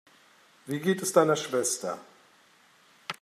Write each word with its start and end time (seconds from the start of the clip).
Wie 0.65 0.79
geht 0.79 1.03
es 1.03 1.13
deiner 1.13 1.35
Schwester? 1.35 1.99